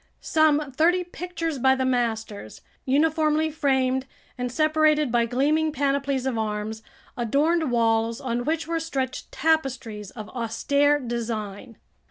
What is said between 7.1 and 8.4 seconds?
adorned walls